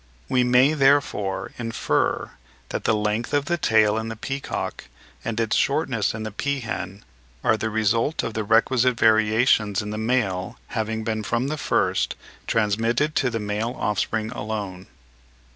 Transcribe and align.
We 0.27 0.43
may 0.43 0.73
therefore 0.73 1.51
infer 1.59 2.31
that 2.69 2.85
the 2.85 2.95
length 2.95 3.35
of 3.35 3.45
the 3.45 3.59
tail 3.59 3.99
in 3.99 4.07
the 4.07 4.15
peacock 4.15 4.85
and 5.23 5.39
its 5.39 5.55
shortness 5.55 6.15
in 6.15 6.23
the 6.23 6.31
peahen 6.31 7.03
are 7.43 7.55
the 7.55 7.69
result 7.69 8.23
of 8.23 8.33
the 8.33 8.43
requisite 8.43 8.97
variations 8.99 9.79
in 9.79 9.91
the 9.91 9.99
male 9.99 10.57
having 10.69 11.03
been 11.03 11.21
from 11.21 11.49
the 11.49 11.55
first 11.57 12.15
transmitted 12.47 13.13
to 13.17 13.29
the 13.29 13.39
male 13.39 13.75
offspring 13.77 14.31
alone. 14.31 14.87